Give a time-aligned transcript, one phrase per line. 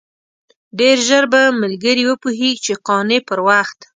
[0.79, 3.79] ډېر ژر به ملګري وپوهېږي چې قانع پر وخت.